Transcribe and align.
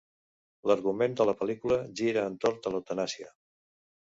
L'argument 0.69 1.13
de 1.19 1.27
la 1.29 1.35
pel·lícula 1.41 1.77
gira 2.01 2.25
entorn 2.31 2.59
de 2.65 2.73
l'eutanàsia. 2.77 3.31